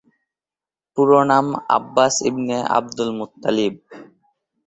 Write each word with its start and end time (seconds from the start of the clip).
পুরো 0.93 1.19
নাম 1.29 1.45
Abbas 1.77 2.13
ibn 2.29 2.57
Abdul 2.77 3.09
Muttalib. 3.19 3.73